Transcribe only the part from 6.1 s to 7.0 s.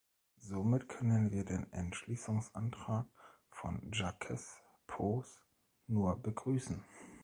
begrüßen.